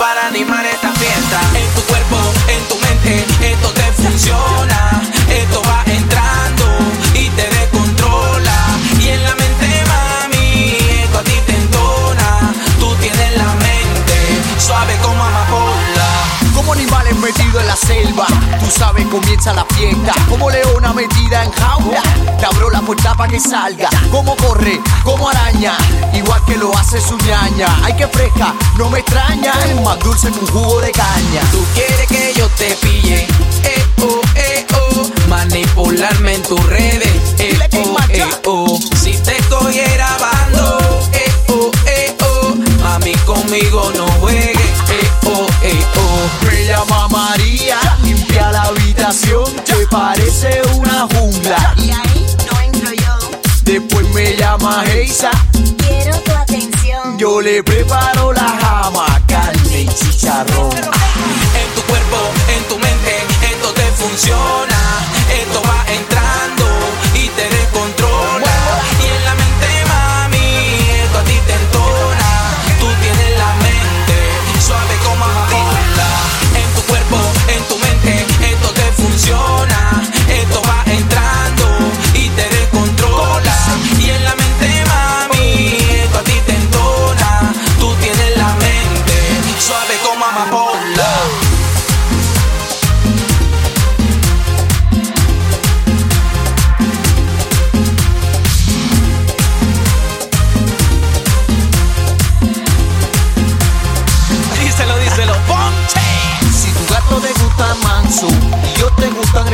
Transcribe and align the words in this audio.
para 0.00 0.28
animar 0.28 0.64
esta 0.64 0.90
fiesta. 0.92 1.38
En 1.54 1.68
tu 1.74 1.82
cuerpo, 1.82 2.16
en 2.48 2.62
tu 2.68 2.76
mente, 2.86 3.26
esto 3.52 3.68
te 3.68 3.92
funciona. 4.02 5.02
Esto 5.28 5.62
va 5.68 5.84
entrando 5.86 6.66
y 7.14 7.28
te 7.28 7.46
descontrola. 7.58 8.56
Y 8.98 9.08
en 9.08 9.22
la 9.22 9.34
mente, 9.34 9.68
mami, 9.92 10.78
esto 11.02 11.18
a 11.18 11.22
ti 11.22 11.38
te 11.46 11.54
entona. 11.54 12.52
Tú 12.80 12.94
tienes 12.94 13.36
la 13.36 13.52
mente 13.66 14.16
suave 14.58 14.96
como 15.02 15.22
amapola. 15.22 16.08
Como 16.54 16.72
animales 16.72 17.14
metidos 17.16 17.60
en 17.60 17.66
la 17.66 17.76
selva, 17.76 18.26
tú 18.58 18.70
sabes 18.70 19.06
comienza 19.06 19.52
la 19.52 19.66
fiesta. 19.66 20.14
Como 20.30 20.50
leona 20.50 20.94
metida 20.94 21.44
en 21.44 21.52
jaula, 21.52 22.02
la 22.80 22.86
puerta 22.86 23.14
para 23.14 23.30
que 23.30 23.40
salga. 23.40 23.88
Como 24.10 24.36
corre, 24.36 24.80
como 25.04 25.28
araña, 25.28 25.76
igual 26.14 26.42
que 26.46 26.56
lo 26.56 26.76
hace 26.76 27.00
su 27.00 27.16
ñaña. 27.18 27.66
Ay 27.82 27.94
que 27.94 28.06
fresca, 28.06 28.54
no 28.76 28.88
me 28.88 29.00
extraña, 29.00 29.52
es 29.66 29.80
más 29.82 29.98
dulce 30.00 30.30
que 30.30 30.38
un 30.38 30.46
jugo 30.46 30.80
de 30.80 30.90
caña. 30.92 31.42
Tú 31.52 31.64
quieres 31.74 32.06
que 32.06 32.32
yo 32.36 32.46
te 32.58 32.74
pille, 32.76 33.26
eh 33.64 33.86
oh, 34.02 34.20
eh 34.34 34.66
oh, 34.74 35.28
manipularme 35.28 36.34
en 36.34 36.42
tus 36.42 36.62
redes, 36.66 37.34
eh 37.38 37.58
oh, 37.74 37.96
eh 38.08 38.24
oh. 38.46 38.78
Si 39.02 39.12
te 39.12 39.36
estoy 39.36 39.80
grabando, 39.94 40.78
eh 41.12 41.32
oh, 41.48 41.70
eh 41.86 42.16
oh, 42.22 42.54
mami 42.82 43.14
conmigo 43.26 43.92
no 43.96 44.06
juegues, 44.20 44.56
eh 44.90 45.10
oh, 45.26 45.46
eh 45.62 45.84
oh. 45.96 46.46
Me 46.46 46.66
llama 46.66 47.08
María, 47.08 47.78
limpia 48.02 48.52
la 48.52 48.62
habitación, 48.62 49.44
que 49.66 49.86
parece 49.90 50.62
una 50.76 51.06
jungla. 51.12 51.29
Llama 54.40 54.82
Heisa, 54.86 55.30
Quiero 55.86 56.16
tu 56.20 56.32
atención. 56.32 57.18
yo 57.18 57.42
le 57.42 57.62
preparo 57.62 58.32
la 58.32 58.48
jama, 58.48 59.06
carne 59.26 59.82
y 59.82 59.86
chicharrón. 59.86 60.70
En 60.72 61.74
tu 61.74 61.82
cuerpo, 61.82 62.16
en 62.56 62.64
tu 62.64 62.78
mente, 62.78 63.16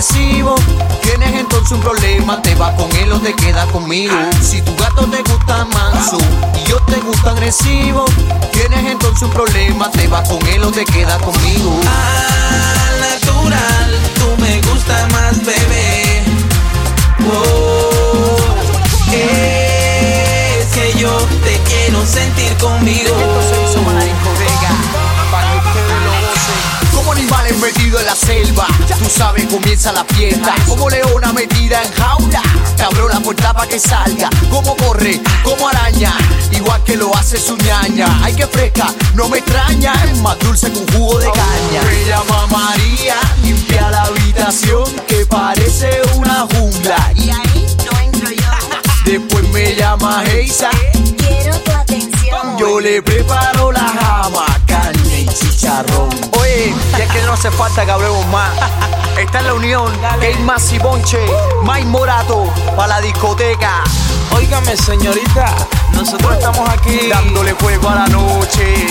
agresivo, 0.00 0.54
tienes 1.02 1.34
entonces 1.34 1.72
un 1.72 1.80
problema, 1.80 2.40
te 2.40 2.54
vas 2.54 2.74
con 2.74 2.90
él 2.96 3.12
o 3.12 3.20
te 3.20 3.34
quedas 3.34 3.66
conmigo. 3.66 4.14
Si 4.40 4.62
tu 4.62 4.74
gato 4.76 5.04
te 5.04 5.22
gusta 5.30 5.66
manso 5.66 6.16
y 6.58 6.70
yo 6.70 6.80
te 6.86 6.96
gusta 7.00 7.32
agresivo, 7.32 8.06
tienes 8.50 8.92
entonces 8.92 9.20
un 9.20 9.30
problema, 9.30 9.90
te 9.90 10.08
vas 10.08 10.26
con 10.26 10.44
él 10.46 10.62
o 10.62 10.70
te 10.70 10.86
quedas 10.86 11.20
conmigo. 11.20 11.78
Al 11.82 13.00
natural, 13.00 13.98
tú 14.14 14.42
me 14.42 14.58
gustas 14.62 15.12
más, 15.12 15.38
bebé. 15.44 16.22
Oh, 17.30 18.38
es 19.12 20.66
que 20.72 20.98
yo 20.98 21.14
te 21.44 21.60
quiero 21.68 22.06
sentir 22.06 22.56
conmigo. 22.56 23.14
Animales 27.50 27.74
metidos 27.74 28.00
en 28.00 28.06
la 28.06 28.14
selva, 28.14 28.66
tú 28.98 29.10
sabes 29.10 29.44
comienza 29.46 29.92
la 29.92 30.04
fiesta. 30.04 30.54
Como 30.68 30.88
leona 30.88 31.32
metida 31.32 31.82
en 31.82 31.92
jaula, 31.94 32.42
te 32.76 32.82
abro 32.82 33.08
la 33.08 33.18
puerta 33.20 33.52
para 33.52 33.68
que 33.68 33.78
salga. 33.78 34.30
Como 34.50 34.76
corre, 34.76 35.20
como 35.42 35.68
araña, 35.68 36.12
igual 36.52 36.82
que 36.84 36.96
lo 36.96 37.14
hace 37.16 37.38
su 37.38 37.56
ñaña. 37.56 38.06
Ay 38.22 38.34
que 38.34 38.46
fresca, 38.46 38.94
no 39.14 39.28
me 39.28 39.38
extraña, 39.38 39.92
es 40.04 40.18
más 40.18 40.38
dulce 40.38 40.70
que 40.70 40.78
un 40.78 40.88
jugo 40.92 41.18
de 41.18 41.26
caña. 41.26 41.82
Me 41.82 42.04
llama 42.04 42.46
María, 42.46 43.16
limpia 43.42 43.90
la 43.90 44.02
habitación 44.02 44.84
que 45.08 45.26
parece 45.26 45.90
una 46.16 46.46
jungla. 46.54 47.12
Y 47.16 47.30
ahí 47.30 47.76
no 47.84 47.98
entro 48.00 48.30
yo. 48.30 48.50
Después 49.04 49.48
me 49.48 49.74
llama 49.74 50.22
Heisa, 50.24 50.70
Quiero 51.16 51.58
tu 51.60 51.72
atención. 51.72 52.58
yo 52.58 52.78
le 52.80 53.02
preparo 53.02 53.72
la 53.72 53.88
jama, 53.88 54.46
chicharrón. 55.70 56.08
Oye, 56.40 56.74
ya 56.98 57.06
que 57.06 57.22
no 57.22 57.32
hace 57.32 57.50
falta 57.50 57.84
que 57.84 57.90
hablemos 57.90 58.26
más. 58.26 58.50
Está 59.18 59.40
en 59.40 59.46
la 59.46 59.54
unión, 59.54 59.92
Game 60.20 60.38
Más 60.44 60.72
y 60.72 60.78
Bonche, 60.78 61.18
Mike 61.62 61.86
Morato, 61.86 62.44
para 62.76 62.88
la 62.88 63.00
discoteca, 63.00 63.82
Óigame, 64.34 64.76
señorita, 64.76 65.54
nosotros 65.92 66.32
estamos 66.34 66.68
aquí. 66.70 67.08
dándole 67.08 67.54
fuego 67.54 67.88
a 67.88 67.94
la 67.96 68.06
noche. 68.06 68.89